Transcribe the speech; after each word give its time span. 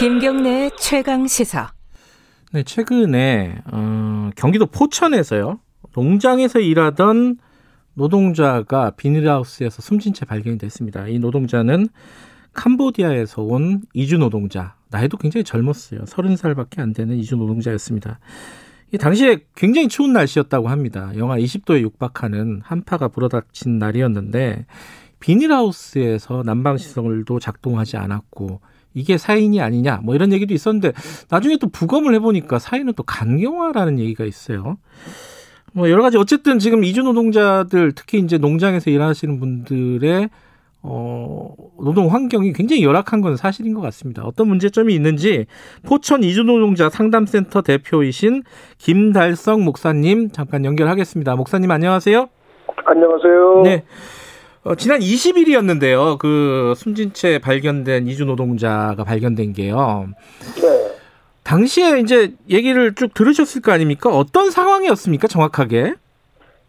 김경래 0.00 0.70
최강 0.78 1.26
시사. 1.26 1.74
네, 2.54 2.62
최근에 2.62 3.58
어, 3.70 4.30
경기도 4.34 4.64
포천에서요 4.64 5.60
농장에서 5.94 6.58
일하던 6.58 7.36
노동자가 7.92 8.92
비닐하우스에서 8.92 9.82
숨진 9.82 10.14
채 10.14 10.24
발견이 10.24 10.56
됐습니다. 10.56 11.06
이 11.06 11.18
노동자는 11.18 11.88
캄보디아에서 12.54 13.42
온 13.42 13.82
이주 13.92 14.16
노동자. 14.16 14.74
나이도 14.88 15.18
굉장히 15.18 15.44
젊었어요. 15.44 16.00
30살밖에 16.04 16.78
안 16.78 16.94
되는 16.94 17.14
이주 17.18 17.36
노동자였습니다. 17.36 18.20
이 18.94 18.96
당시에 18.96 19.40
굉장히 19.54 19.88
추운 19.88 20.14
날씨였다고 20.14 20.68
합니다. 20.68 21.12
영하 21.18 21.36
20도에 21.36 21.82
육박하는 21.82 22.62
한파가 22.64 23.08
불어닥친 23.08 23.78
날이었는데 23.78 24.64
비닐하우스에서 25.20 26.42
난방시설도 26.42 27.38
작동하지 27.38 27.98
않았고 27.98 28.62
이게 28.94 29.18
사인이 29.18 29.60
아니냐 29.60 30.00
뭐 30.02 30.14
이런 30.14 30.32
얘기도 30.32 30.54
있었는데 30.54 30.92
나중에 31.28 31.56
또 31.58 31.68
부검을 31.68 32.14
해보니까 32.14 32.58
사인은 32.58 32.94
또 32.94 33.02
간경화라는 33.02 33.98
얘기가 33.98 34.24
있어요. 34.24 34.78
뭐 35.72 35.88
여러 35.90 36.02
가지 36.02 36.16
어쨌든 36.16 36.58
지금 36.58 36.82
이주 36.82 37.02
노동자들 37.02 37.92
특히 37.94 38.18
이제 38.18 38.38
농장에서 38.38 38.90
일하시는 38.90 39.38
분들의 39.38 40.28
어, 40.82 41.54
노동 41.78 42.12
환경이 42.12 42.54
굉장히 42.54 42.82
열악한 42.82 43.20
건 43.20 43.36
사실인 43.36 43.74
것 43.74 43.80
같습니다. 43.82 44.24
어떤 44.24 44.48
문제점이 44.48 44.94
있는지 44.94 45.46
포천 45.84 46.24
이주노동자 46.24 46.88
상담센터 46.88 47.60
대표이신 47.62 48.42
김달성 48.78 49.64
목사님 49.64 50.30
잠깐 50.30 50.64
연결하겠습니다. 50.64 51.36
목사님 51.36 51.70
안녕하세요. 51.70 52.28
안녕하세요. 52.86 53.62
네. 53.62 53.84
어, 54.62 54.74
지난 54.74 55.00
20일이었는데요. 55.00 56.18
그 56.18 56.74
숨진 56.76 57.12
채 57.14 57.38
발견된 57.38 58.06
이주 58.06 58.26
노동자가 58.26 59.04
발견된 59.04 59.54
게요. 59.54 60.06
네. 60.60 60.96
당시에 61.44 61.98
이제 61.98 62.34
얘기를 62.50 62.94
쭉 62.94 63.14
들으셨을 63.14 63.62
거 63.62 63.72
아닙니까? 63.72 64.10
어떤 64.10 64.50
상황이었습니까? 64.50 65.28
정확하게? 65.28 65.94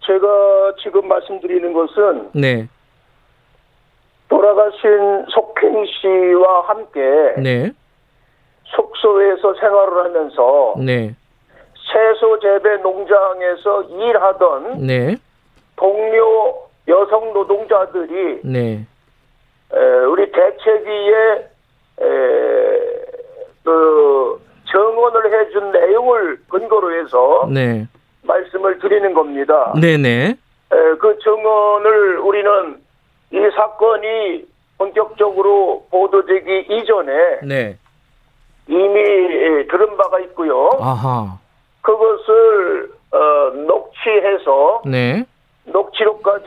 제가 0.05 0.73
지금 0.81 1.07
말씀드리는 1.07 1.73
것은 1.73 2.29
네. 2.33 2.67
돌아가신 4.29 5.25
속행 5.29 5.85
씨와 5.85 6.61
함께 6.69 7.01
네. 7.41 7.71
숙소에서 8.63 9.53
생활을 9.59 10.05
하면서 10.05 10.75
네. 10.77 11.13
채소 11.91 12.39
재배 12.39 12.77
농장에서 12.77 13.83
일하던 13.83 14.87
네. 14.87 15.17
동료 15.75 16.60
여성 16.87 17.33
노동자들이 17.33 18.41
네. 18.43 18.85
에, 19.73 19.79
우리 20.05 20.31
대책위에 20.31 21.49
에, 22.01 23.01
그 23.63 24.41
정언을 24.71 25.47
해준 25.47 25.71
내용을 25.71 26.39
근거로 26.49 26.99
해서 26.99 27.47
네. 27.51 27.87
말씀을 28.23 28.79
드리는 28.79 29.13
겁니다. 29.13 29.73
네네. 29.79 30.29
에, 30.29 30.95
그 30.99 31.17
정언을 31.19 32.19
우리는 32.19 32.81
이 33.31 33.39
사건이 33.55 34.45
본격적으로 34.77 35.85
보도되기 35.91 36.65
이전에 36.69 37.39
네. 37.43 37.77
이미 38.67 39.67
들은 39.67 39.97
바가 39.97 40.19
있고요. 40.21 40.69
아하. 40.79 41.37
그것을 41.81 42.91
어, 43.11 43.17
녹취해서 43.67 44.81
네. 44.85 45.25
녹취록까지 45.65 46.45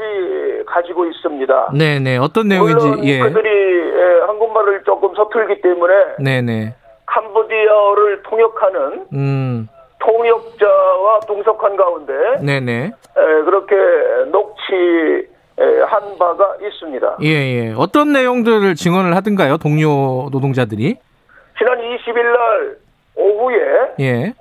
가지고 0.67 1.07
있습니다. 1.07 1.70
네네. 1.77 2.17
어떤 2.19 2.48
내용인지, 2.48 2.87
물론 2.87 3.05
예. 3.05 3.21
그들이 3.21 3.48
예, 3.48 4.21
한국말을 4.27 4.83
조금 4.84 5.15
서툴기 5.15 5.61
때문에 5.61 5.95
네네. 6.19 6.75
캄보디아어를 7.06 8.22
통역하는 8.25 9.06
음. 9.12 9.69
통역자와 10.00 11.21
동석한 11.21 11.77
가운데 11.77 12.12
네네. 12.43 12.87
에, 12.87 13.44
그렇게 13.44 13.75
녹취 14.31 15.33
한 15.87 16.19
바가 16.19 16.56
있습니다. 16.61 17.19
예, 17.22 17.28
예. 17.28 17.75
어떤 17.77 18.12
내용들을 18.12 18.75
증언을 18.75 19.15
하든가요? 19.17 19.59
동료 19.59 20.28
노동자들이? 20.33 20.97
지난 21.56 21.78
20일 21.78 22.22
날 22.22 22.77
오후에 23.15 23.59
예. 24.00 24.34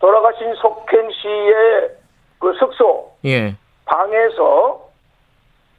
돌아가신 0.00 0.52
속행 0.54 1.08
씨의 1.12 1.90
그 2.40 2.52
숙소 2.58 3.12
예. 3.26 3.54
방에서 3.90 4.88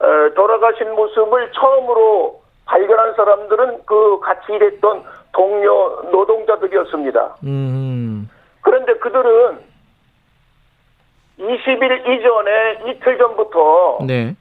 에, 0.01 0.33
돌아가신 0.33 0.91
모습을 0.91 1.51
처음으로 1.53 2.41
발견한 2.65 3.15
사람들은 3.15 3.85
그 3.85 4.19
같이 4.19 4.53
일했던 4.53 5.03
동료 5.31 6.01
노동자들이었습니다. 6.11 7.37
음. 7.43 8.29
그런데 8.61 8.93
그들은 8.95 9.59
20일 11.39 12.07
이전에 12.07 12.81
이틀 12.85 13.17
전부터 13.17 13.99
네. 14.05 14.35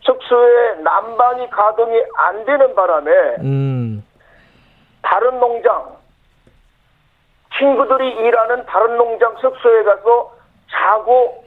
숙소에 0.00 0.76
난방이 0.82 1.48
가동이 1.50 2.02
안 2.18 2.44
되는 2.44 2.74
바람에 2.74 3.10
음. 3.40 4.04
다른 5.02 5.40
농장 5.40 5.96
친구들이 7.58 8.10
일하는 8.10 8.66
다른 8.66 8.96
농장 8.96 9.34
숙소에 9.40 9.82
가서 9.84 10.36
자고 10.70 11.45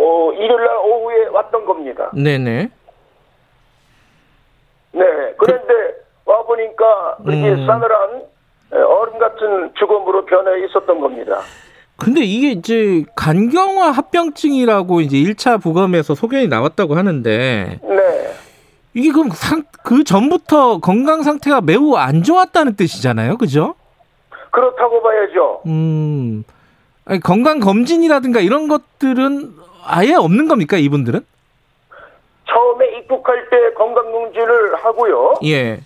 어, 0.00 0.32
일요일 0.32 0.64
날 0.64 0.76
오후에 0.78 1.26
왔던 1.26 1.66
겁니다. 1.66 2.10
네네. 2.14 2.70
네. 4.92 5.04
그런데 5.36 5.74
와 6.24 6.42
보니까 6.44 7.18
그렇게 7.22 7.50
음. 7.50 7.66
싸늘한 7.66 8.22
에, 8.72 8.76
얼음 8.78 9.18
같은 9.18 9.72
죽음으로 9.78 10.24
변해 10.24 10.64
있었던 10.64 11.00
겁니다. 11.00 11.40
근데 11.98 12.22
이게 12.22 12.52
이제 12.52 13.04
간경화 13.14 13.90
합병증이라고 13.90 15.02
이제 15.02 15.18
1차 15.18 15.62
부검에서 15.62 16.14
소견이 16.14 16.48
나왔다고 16.48 16.94
하는데 16.94 17.78
네. 17.82 18.30
이게 18.94 19.12
그럼 19.12 19.28
상, 19.30 19.64
그 19.84 20.02
전부터 20.02 20.78
건강 20.78 21.22
상태가 21.22 21.60
매우 21.60 21.94
안 21.96 22.22
좋았다는 22.22 22.76
뜻이잖아요. 22.76 23.36
그죠? 23.36 23.74
그렇다고 24.50 25.02
봐야죠. 25.02 25.62
음. 25.66 26.42
아니, 27.10 27.18
건강 27.18 27.58
검진이라든가 27.58 28.38
이런 28.38 28.68
것들은 28.68 29.50
아예 29.84 30.14
없는 30.14 30.46
겁니까, 30.46 30.76
이분들은? 30.76 31.20
처음에 32.48 32.98
입국할 32.98 33.50
때 33.50 33.74
건강 33.74 34.12
검진을 34.12 34.76
하고요. 34.76 35.34
예. 35.44 35.80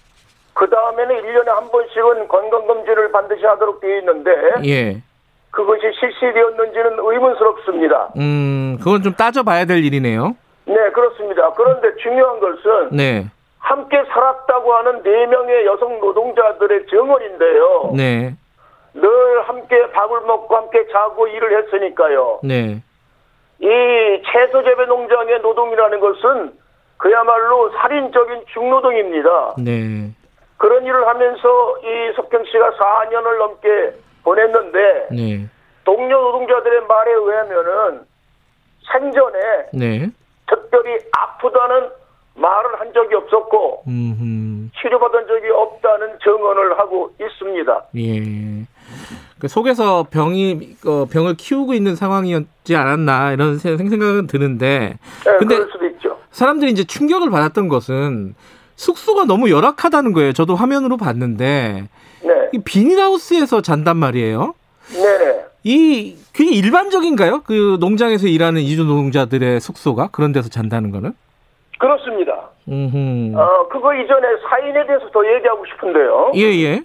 그 0.53 0.69
다음에는 0.69 1.17
1년에 1.23 1.47
한 1.47 1.71
번씩은 1.71 2.29
건강 2.29 2.67
검진을 2.67 3.11
반드시 3.11 3.43
하도록 3.47 3.81
되어 3.81 3.99
있는데, 4.01 4.31
예. 4.67 5.03
그것이 5.51 5.81
실시되었는지는 5.99 6.99
의문스럽습니다. 6.99 8.12
음, 8.19 8.77
그건 8.81 9.03
좀 9.03 9.15
따져봐야 9.15 9.65
될 9.65 9.83
일이네요. 9.83 10.37
네, 10.67 10.91
그렇습니다. 10.91 11.51
그런데 11.55 11.97
중요한 12.03 12.39
것은 12.41 12.95
네. 12.95 13.27
함께 13.61 13.97
살았다고 14.12 14.75
하는 14.75 15.03
네 15.03 15.27
명의 15.27 15.65
여성 15.65 16.01
노동자들의 16.01 16.87
증언인데요. 16.89 17.93
네. 17.97 18.37
늘 18.94 19.43
함께 19.49 19.91
밥을 19.91 20.21
먹고 20.22 20.56
함께 20.56 20.87
자고 20.88 21.27
일을 21.27 21.65
했으니까요. 21.65 22.41
네. 22.44 22.82
이 23.59 24.22
채소 24.32 24.62
재배 24.62 24.87
농장의 24.87 25.41
노동이라는 25.41 26.00
것은 26.00 26.53
그야말로 26.97 27.71
살인적인 27.72 28.44
중노동입니다. 28.53 29.56
네. 29.59 30.10
그런 30.56 30.84
일을 30.84 31.06
하면서 31.06 31.78
이 31.81 32.12
석경 32.16 32.44
씨가 32.44 32.71
4년을 32.71 33.38
넘게 33.38 33.94
보냈는데 34.22 35.09
네. 35.11 35.47
동료 35.84 36.21
노동자들의 36.22 36.87
말에 36.87 37.12
의하면은 37.12 38.00
생전에 38.93 39.38
네. 39.72 40.08
특별히 40.46 40.99
아프다는 41.12 41.91
말을 42.37 42.81
한 42.81 42.93
적이 42.93 43.17
없었고 43.17 43.85
음, 43.87 44.70
치료받은 44.81 45.26
적이 45.26 45.50
없다는 45.50 46.19
증언을 46.20 46.79
하고 46.79 47.11
있습니다. 47.20 47.85
예. 47.96 48.64
그 49.38 49.48
속에서 49.48 50.06
병이 50.10 50.76
어, 50.86 51.06
병을 51.10 51.34
키우고 51.36 51.75
있는 51.75 51.96
상황이었지 51.96 52.76
않았나 52.76 53.32
이런 53.32 53.58
생- 53.58 53.76
생각은 53.76 54.26
드는데 54.26 54.98
네, 55.25 55.36
근데. 55.38 55.58
사람들이 56.31 56.72
이제 56.72 56.82
충격을 56.82 57.31
받았던 57.31 57.69
것은 57.69 58.34
숙소가 58.75 59.25
너무 59.25 59.50
열악하다는 59.50 60.12
거예요. 60.14 60.32
저도 60.32 60.56
화면으로 60.56 60.96
봤는데 60.96 61.84
네, 62.22 62.32
이 62.52 62.58
비닐하우스에서 62.58 63.60
잔단 63.60 63.96
말이에요. 63.98 64.54
네. 64.92 65.44
이 65.62 66.16
그게 66.34 66.50
일반적인가요? 66.56 67.42
그 67.46 67.76
농장에서 67.78 68.26
일하는 68.26 68.62
이주 68.62 68.82
노동자들의 68.84 69.60
숙소가 69.60 70.08
그런 70.08 70.32
데서 70.32 70.48
잔다는 70.48 70.90
거는? 70.90 71.12
그렇습니다. 71.78 72.50
음. 72.69 73.32
어, 73.36 73.69
그거 73.69 73.94
이전에 73.94 74.26
사인에 74.48 74.86
대해서 74.86 75.08
더 75.12 75.20
얘기하고 75.36 75.64
싶은데요. 75.66 76.32
예, 76.34 76.40
예. 76.64 76.82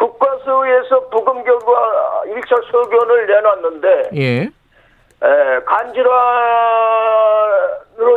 국가서에서 0.00 1.08
부검 1.10 1.44
결과 1.44 2.22
1차 2.26 2.72
소견을 2.72 3.26
내놨는데 3.26 4.10
예. 4.14 4.50
에, 5.22 5.60
간질환으로 5.66 6.08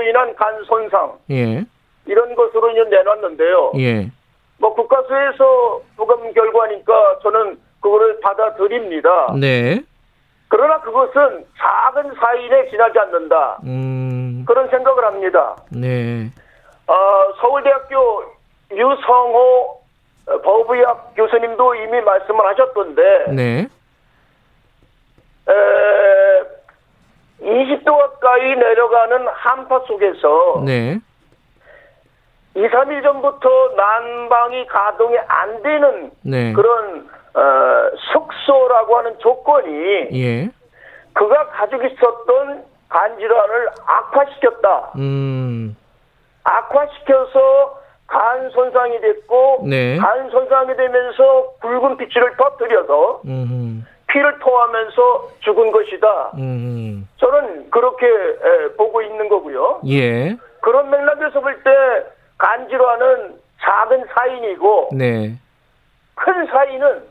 인한 0.07 0.33
간 0.35 0.63
손상 0.63 1.17
예. 1.29 1.65
이런 2.05 2.35
것으로 2.35 2.71
이제 2.71 2.83
내놨는데요. 2.85 3.73
예. 3.79 4.09
뭐 4.59 4.73
국가수에서 4.73 5.81
부검 5.97 6.33
결과니까 6.33 7.19
저는 7.21 7.59
그거를 7.81 8.19
받아들입니다. 8.21 9.35
네. 9.39 9.81
그러나 10.47 10.79
그것은 10.81 11.45
작은 11.57 12.13
사인에 12.15 12.69
지나지 12.69 12.97
않는다. 12.99 13.59
음, 13.65 14.45
그런 14.47 14.69
생각을 14.69 15.03
합니다. 15.03 15.55
네. 15.69 16.29
어, 16.87 16.93
서울대학교 17.41 18.23
유성호 18.71 19.82
어, 20.25 20.41
법의학 20.41 21.13
교수님도 21.15 21.75
이미 21.75 22.01
말씀을 22.01 22.45
하셨던데 22.45 23.25
네. 23.31 23.67
에, 25.49 25.53
20도 27.41 27.99
가까이 28.23 28.55
내려가는 28.55 29.27
한파 29.27 29.79
속에서 29.81 30.63
네. 30.65 30.99
2, 32.55 32.61
3일 32.61 33.03
전부터 33.03 33.73
난방이 33.75 34.65
가동이 34.67 35.17
안 35.27 35.61
되는 35.63 36.11
네. 36.21 36.53
그런 36.53 37.09
어, 37.33 37.89
숙소라고 38.13 38.97
하는 38.97 39.17
조건이 39.19 40.07
예. 40.13 40.49
그가 41.13 41.47
가지고 41.47 41.83
있었던 41.83 42.63
간질환을 42.89 43.69
악화시켰다. 43.85 44.91
음, 44.97 45.75
악화시켜서 46.43 47.81
간 48.13 48.47
손상이 48.51 49.01
됐고 49.01 49.63
네. 49.67 49.97
간 49.97 50.29
손상이 50.29 50.75
되면서 50.77 51.47
붉은 51.61 51.97
피치를 51.97 52.37
터뜨려서 52.37 53.21
음, 53.25 53.83
피를 54.07 54.37
토하면서 54.37 55.29
죽은 55.39 55.71
것이다. 55.71 56.31
음, 56.37 57.07
저는 57.17 57.71
그렇게 57.71 58.05
에, 58.05 58.67
보고 58.77 59.01
있는 59.01 59.27
거고요. 59.29 59.81
예. 59.87 60.37
그런 60.61 60.91
맥락에서 60.91 61.41
볼 61.41 61.63
때 61.63 61.71
간질환은 62.37 63.35
작은 63.63 64.05
사인이고 64.13 64.89
네. 64.93 65.33
큰 66.13 66.45
사인은 66.45 67.01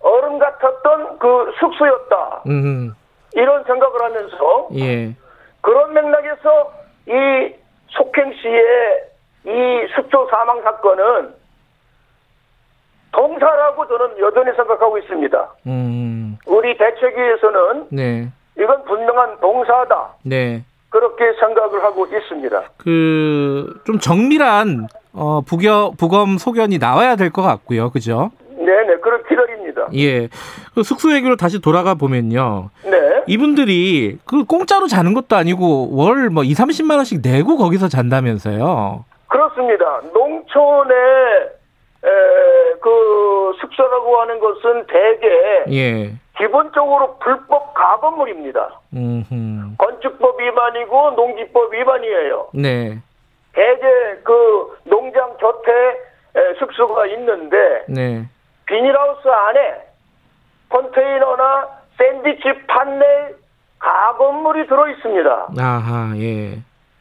얼음 0.00 0.38
같았던 0.38 1.18
그 1.18 1.52
숙소였다. 1.60 2.44
음, 2.46 2.94
이런 3.34 3.62
생각을 3.64 4.02
하면서 4.04 4.68
예. 4.74 5.14
그런 5.60 5.92
맥락에서 5.92 6.72
이 7.08 7.54
속행 7.88 8.32
씨의 8.40 9.15
이 9.46 9.86
숙소 9.94 10.26
사망 10.30 10.60
사건은 10.62 11.30
동사라고 13.12 13.86
저는 13.86 14.18
여전히 14.20 14.54
생각하고 14.56 14.98
있습니다. 14.98 15.48
음, 15.66 16.36
우리 16.46 16.76
대책위에서는 16.76 17.86
네. 17.90 18.28
이건 18.58 18.84
분명한 18.84 19.40
동사다. 19.40 20.08
네. 20.24 20.64
그렇게 20.90 21.24
생각을 21.40 21.82
하고 21.82 22.06
있습니다. 22.06 22.62
그, 22.78 23.80
좀 23.84 23.98
정밀한, 23.98 24.86
어, 25.12 25.40
부겨, 25.42 25.92
부검 25.98 26.38
소견이 26.38 26.78
나와야 26.78 27.16
될 27.16 27.30
것 27.30 27.42
같고요. 27.42 27.90
그죠? 27.90 28.30
네네, 28.58 28.96
그런 29.02 29.22
기다립니다. 29.28 29.88
예. 29.94 30.28
그 30.74 30.82
숙소 30.82 31.14
얘기로 31.14 31.36
다시 31.36 31.60
돌아가 31.60 31.94
보면요. 31.94 32.70
네. 32.84 33.22
이분들이 33.26 34.18
그 34.24 34.44
공짜로 34.44 34.86
자는 34.88 35.14
것도 35.14 35.36
아니고 35.36 35.94
월 35.94 36.30
뭐 36.30 36.44
2, 36.44 36.52
30만 36.54 36.96
원씩 36.96 37.20
내고 37.22 37.56
거기서 37.56 37.88
잔다면서요. 37.88 39.04
그렇습니다. 39.36 40.00
농촌의 40.14 40.96
에, 42.04 42.08
그 42.80 43.52
숙소라고 43.60 44.20
하는 44.20 44.40
것은 44.40 44.86
대개 44.86 45.64
예. 45.72 46.12
기본적으로 46.38 47.18
불법 47.18 47.74
가건물입니다. 47.74 48.80
음. 48.94 49.76
건축법 49.78 50.40
위반이고 50.40 51.10
농지법 51.10 51.74
위반이에요. 51.74 52.48
네. 52.54 52.98
대개 53.52 53.86
그 54.24 54.78
농장 54.84 55.36
곁에 55.36 55.72
에, 56.36 56.54
숙소가 56.58 57.06
있는데 57.06 57.84
네. 57.88 58.24
비닐하우스 58.64 59.28
안에 59.28 59.82
컨테이너나 60.70 61.68
샌드위치 61.98 62.66
판넬 62.68 63.36
가건물이 63.78 64.66
들어 64.66 64.88
있습니다. 64.88 65.48
아하, 65.58 66.14
예. 66.16 66.58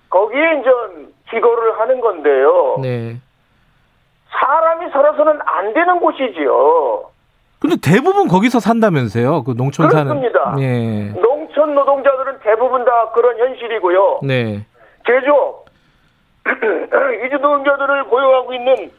거기에 0.09 0.59
이제 0.59 0.69
기거를 1.29 1.79
하는 1.79 2.01
건데요. 2.01 2.77
네. 2.81 3.17
사람이 4.39 4.91
살아서는 4.91 5.39
안 5.45 5.73
되는 5.73 5.99
곳이지요. 5.99 7.09
근데 7.59 7.77
대부분 7.81 8.27
거기서 8.27 8.59
산다면서요. 8.59 9.43
그 9.43 9.55
농촌 9.55 9.89
사는. 9.89 10.05
그렇습니다. 10.05 10.55
예. 10.59 11.09
농촌 11.19 11.73
노동자들은 11.73 12.39
대부분 12.43 12.85
다 12.85 13.09
그런 13.13 13.37
현실이고요. 13.39 14.19
네. 14.23 14.65
제조업, 15.07 15.65
이주 17.25 17.35
노동자들을 17.35 18.05
고용하고 18.05 18.53
있는 18.53 18.91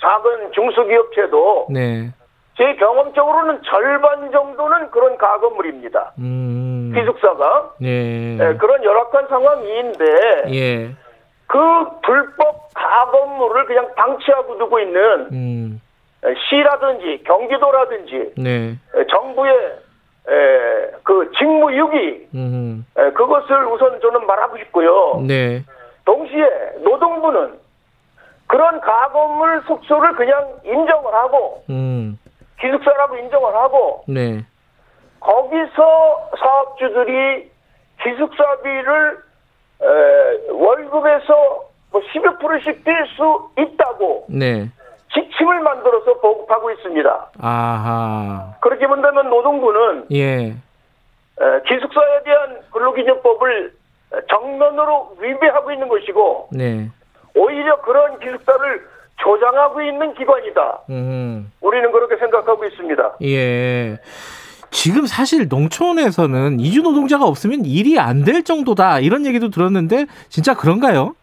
작은 0.00 0.52
중소기업체도 0.52 1.66
네. 1.70 2.10
제 2.56 2.74
경험적으로는 2.76 3.60
절반 3.64 4.30
정도는 4.30 4.90
그런 4.90 5.18
가건물입니다. 5.18 6.12
음. 6.18 6.92
기숙사가 6.94 7.72
예. 7.82 8.38
예, 8.38 8.54
그런 8.56 8.82
열악한 8.82 9.28
상황인데 9.28 10.04
예. 10.54 10.94
그 11.46 11.58
불법 12.02 12.68
가건물을 12.74 13.66
그냥 13.66 13.94
방치하고 13.94 14.58
두고 14.58 14.80
있는 14.80 15.28
음. 15.32 15.82
시라든지 16.48 17.22
경기도라든지 17.24 18.32
네. 18.36 18.76
정부의 19.10 19.54
에, 20.28 20.90
그 21.04 21.30
직무유기 21.38 22.28
음. 22.34 22.86
에, 22.98 23.10
그것을 23.12 23.64
우선 23.66 24.00
저는 24.00 24.26
말하고 24.26 24.58
싶고요. 24.58 25.22
네. 25.26 25.62
동시에 26.04 26.48
노동부는 26.82 27.54
그런 28.48 28.80
가건물 28.80 29.62
숙소를 29.66 30.14
그냥 30.14 30.48
인정을 30.64 31.14
하고 31.14 31.62
음. 31.70 32.18
기숙사라고 32.60 33.16
인정을 33.18 33.54
하고 33.54 34.04
네. 34.08 34.44
거기서 35.20 36.30
사업주들이 36.38 37.50
기숙사비를 38.02 39.25
에, 39.82 40.50
월급에서 40.50 41.66
뭐 41.90 42.00
10여 42.12 42.38
프로씩 42.40 42.84
뛸수 42.84 43.48
있다고 43.58 44.26
네. 44.28 44.70
지침을 45.12 45.60
만들어서 45.60 46.14
보급하고 46.20 46.70
있습니다. 46.72 47.30
아하. 47.40 48.54
그렇게 48.60 48.86
본다면 48.86 49.30
노동부는 49.30 50.06
예. 50.12 50.48
에, 50.48 50.54
기숙사에 51.66 52.22
대한 52.24 52.60
근로기준법을 52.72 53.72
정면으로 54.30 55.16
위배하고 55.20 55.72
있는 55.72 55.88
것이고 55.88 56.48
네. 56.52 56.90
오히려 57.34 57.80
그런 57.82 58.18
기숙사를 58.18 58.86
조장하고 59.18 59.80
있는 59.82 60.14
기관이다. 60.14 60.80
음. 60.90 61.52
우리는 61.60 61.90
그렇게 61.92 62.16
생각하고 62.16 62.64
있습니다. 62.64 63.16
예. 63.22 63.98
지금 64.70 65.06
사실 65.06 65.48
농촌에서는 65.48 66.60
이주 66.60 66.82
노동자가 66.82 67.24
없으면 67.26 67.64
일이 67.64 67.98
안 67.98 68.24
될 68.24 68.42
정도다 68.42 69.00
이런 69.00 69.24
얘기도 69.26 69.50
들었는데 69.50 70.06
진짜 70.28 70.54
그런가요? 70.54 71.14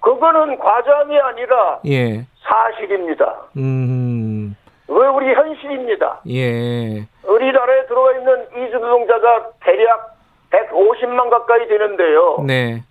그거는 0.00 0.58
과장이 0.58 1.18
아니라 1.18 1.78
예. 1.86 2.26
사실입니다. 2.42 3.36
음. 3.56 4.56
왜 4.88 5.06
우리 5.06 5.32
현실입니다. 5.32 6.20
예. 6.28 7.06
우리나라에 7.24 7.86
들어와 7.86 8.12
있는 8.16 8.42
이주 8.56 8.78
노동자가 8.78 9.50
대략 9.64 10.16
150만 10.50 11.30
가까이 11.30 11.68
되는데요. 11.68 12.42
네. 12.46 12.82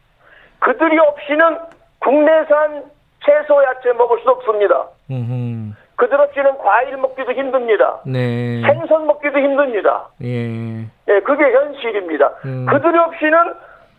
그들이 0.60 0.98
없이는 1.00 1.58
국내산 2.00 2.84
채소 3.26 3.62
야채 3.64 3.92
먹을 3.98 4.20
수 4.22 4.30
없습니다. 4.30 4.88
음. 5.12 5.76
그들 6.00 6.20
없이는 6.20 6.58
과일 6.60 6.96
먹기도 6.96 7.34
힘듭니다. 7.34 8.00
네. 8.06 8.62
생선 8.62 9.06
먹기도 9.06 9.38
힘듭니다. 9.38 10.08
예. 10.24 10.86
예, 11.10 11.20
그게 11.26 11.44
현실입니다. 11.44 12.32
음. 12.46 12.66
그들이 12.68 12.98
없이는 12.98 13.38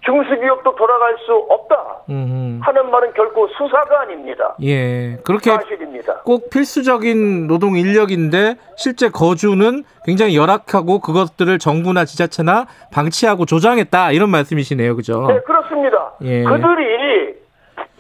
중소기업도 0.01 0.77
돌아갈 0.77 1.15
수 1.27 1.35
없다 1.51 1.77
음. 2.09 2.59
하는 2.63 2.91
말은 2.91 3.13
결코 3.13 3.47
수사가 3.49 4.01
아닙니다. 4.01 4.55
예. 4.63 5.17
그렇게 5.27 5.51
사실입니다. 5.51 6.23
꼭 6.23 6.49
필수적인 6.49 7.47
노동 7.47 7.77
인력인데 7.77 8.55
실제 8.77 9.11
거주는 9.11 9.85
굉장히 10.07 10.39
열악하고 10.39 11.01
그것들을 11.01 11.59
정부나 11.59 12.07
지자체나 12.07 12.65
방치하고 12.95 13.45
조장했다 13.45 14.13
이런 14.13 14.31
말씀이시네요. 14.31 14.97
그죠? 14.97 15.27
네, 15.29 15.39
그렇습니다. 15.41 16.13
예. 16.23 16.45
그들이 16.45 17.35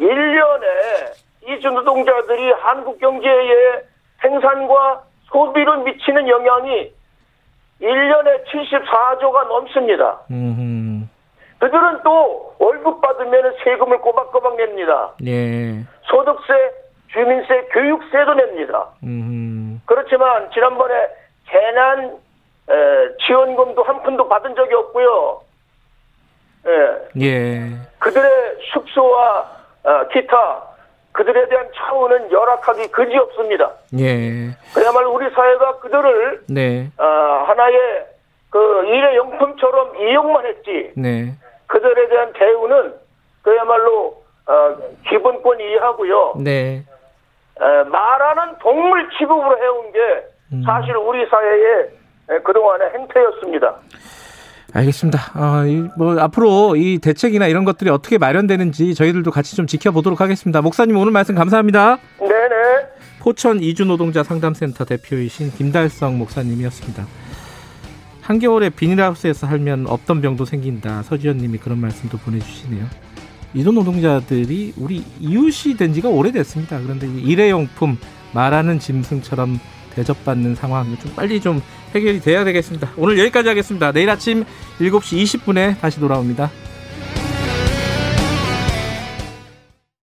1년에 0.00 1.20
이주 1.48 1.68
노동자들이 1.68 2.52
한국 2.60 2.98
경제에 2.98 3.89
생산과 4.22 5.02
소비로 5.24 5.82
미치는 5.84 6.28
영향이 6.28 6.92
1년에 7.80 8.44
74조가 8.46 9.48
넘습니다. 9.48 10.20
음. 10.30 11.08
그들은 11.58 12.00
또 12.02 12.54
월급 12.58 13.00
받으면 13.00 13.54
세금을 13.62 13.98
꼬박꼬박 13.98 14.56
냅니다. 14.56 15.12
예. 15.26 15.84
소득세, 16.02 16.54
주민세, 17.12 17.68
교육세도 17.72 18.34
냅니다. 18.34 18.88
음. 19.02 19.80
그렇지만 19.86 20.50
지난번에 20.52 20.94
재난 21.50 22.18
에, 22.70 23.16
지원금도 23.26 23.82
한 23.82 24.02
푼도 24.02 24.28
받은 24.28 24.54
적이 24.54 24.74
없고요. 24.74 25.40
예, 26.66 27.20
예. 27.20 27.70
그들의 27.98 28.30
숙소와 28.72 29.60
어, 29.82 30.08
기타 30.12 30.62
그들에 31.12 31.48
대한 31.48 31.68
처우는 31.74 32.30
열악하기 32.30 32.88
그지없습니다. 32.88 33.70
예. 33.98 34.50
그야말로 34.74 35.12
우리 35.12 35.28
사회가 35.30 35.78
그들을 35.78 36.42
네. 36.48 36.88
어, 36.98 37.04
하나의 37.48 38.06
그 38.50 38.84
일의 38.86 39.16
용품처럼 39.16 39.96
이용만 39.96 40.46
했지 40.46 40.92
네. 40.96 41.32
그들에 41.66 42.08
대한 42.08 42.32
대우는 42.32 42.94
그야말로 43.42 44.22
어, 44.46 44.76
기본권 45.08 45.60
이해하고요. 45.60 46.34
네. 46.42 46.82
에, 47.60 47.82
말하는 47.84 48.58
동물 48.58 49.08
취급으로 49.18 49.58
해온 49.58 49.92
게 49.92 49.98
음. 50.52 50.62
사실 50.64 50.96
우리 50.96 51.26
사회의 51.28 51.90
에, 52.30 52.38
그동안의 52.40 52.90
행태였습니다. 52.94 53.76
알겠습니다. 54.72 55.32
어, 55.34 55.66
이, 55.66 55.88
뭐 55.96 56.18
앞으로 56.18 56.76
이 56.76 56.98
대책이나 56.98 57.46
이런 57.46 57.64
것들이 57.64 57.90
어떻게 57.90 58.18
마련되는지 58.18 58.94
저희들도 58.94 59.30
같이 59.30 59.56
좀 59.56 59.66
지켜보도록 59.66 60.20
하겠습니다. 60.20 60.60
목사님 60.62 60.96
오늘 60.96 61.12
말씀 61.12 61.34
감사합니다. 61.34 61.98
네네. 62.18 62.86
포천 63.20 63.62
이주 63.62 63.84
노동자 63.84 64.22
상담센터 64.22 64.84
대표이신 64.84 65.52
김달성 65.52 66.18
목사님이었습니다. 66.18 67.06
한겨울에 68.22 68.70
비닐하우스에서 68.70 69.46
살면 69.46 69.86
없던 69.88 70.20
병도 70.20 70.44
생긴다. 70.44 71.02
서지현님이 71.02 71.58
그런 71.58 71.78
말씀도 71.78 72.18
보내주시네요. 72.18 72.86
이주 73.54 73.72
노동자들이 73.72 74.74
우리 74.76 75.04
이웃이 75.18 75.76
된 75.76 75.92
지가 75.92 76.08
오래됐습니다. 76.08 76.80
그런데 76.80 77.08
이 77.08 77.20
일회용품 77.22 77.98
말하는 78.32 78.78
짐승처럼 78.78 79.58
대접받는 79.94 80.54
상황 80.54 80.96
좀 80.98 81.12
빨리 81.14 81.40
좀 81.40 81.60
해결이 81.94 82.20
돼야 82.20 82.44
되겠습니다. 82.44 82.90
오늘 82.96 83.18
여기까지 83.18 83.48
하겠습니다. 83.48 83.92
내일 83.92 84.10
아침 84.10 84.44
7시 84.78 85.22
20분에 85.22 85.78
다시 85.80 86.00
돌아옵니다. 86.00 86.50